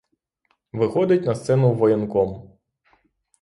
[0.71, 2.57] Виходить на сцену воєнком: